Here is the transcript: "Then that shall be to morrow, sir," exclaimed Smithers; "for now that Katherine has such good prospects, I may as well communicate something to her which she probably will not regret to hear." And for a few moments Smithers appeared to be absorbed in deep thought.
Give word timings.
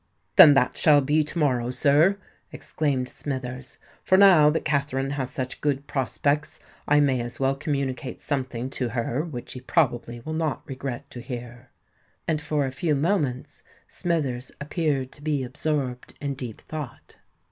"Then 0.35 0.55
that 0.55 0.79
shall 0.79 0.99
be 1.01 1.23
to 1.23 1.37
morrow, 1.37 1.69
sir," 1.69 2.17
exclaimed 2.51 3.07
Smithers; 3.07 3.77
"for 4.03 4.17
now 4.17 4.49
that 4.49 4.65
Katherine 4.65 5.11
has 5.11 5.29
such 5.29 5.61
good 5.61 5.85
prospects, 5.85 6.59
I 6.87 6.99
may 6.99 7.21
as 7.21 7.39
well 7.39 7.53
communicate 7.53 8.19
something 8.19 8.71
to 8.71 8.89
her 8.89 9.21
which 9.23 9.51
she 9.51 9.61
probably 9.61 10.19
will 10.21 10.33
not 10.33 10.63
regret 10.67 11.07
to 11.11 11.21
hear." 11.21 11.69
And 12.27 12.41
for 12.41 12.65
a 12.65 12.71
few 12.71 12.95
moments 12.95 13.61
Smithers 13.85 14.51
appeared 14.59 15.11
to 15.11 15.21
be 15.21 15.43
absorbed 15.43 16.15
in 16.19 16.33
deep 16.33 16.61
thought. 16.61 17.17